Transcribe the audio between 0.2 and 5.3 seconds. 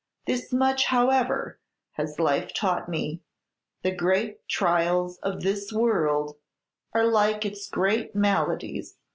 This much, however, has life taught me: the great trials